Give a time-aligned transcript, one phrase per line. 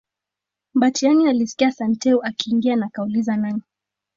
[0.73, 3.61] Mbatiany alisikia Santeu akiingia na akauliza nani